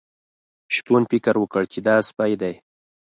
شپون 0.75 1.03
فکر 1.11 1.35
وکړ 1.39 1.63
چې 1.73 1.79
دا 1.87 1.95
سپی 2.09 2.31
دی. 2.41 2.53